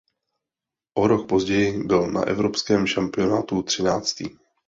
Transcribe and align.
O 0.97 1.07
rok 1.07 1.29
později 1.29 1.83
byl 1.83 2.07
na 2.11 2.21
evropském 2.23 2.87
šampionátu 2.87 3.63
třináctý. 3.63 4.25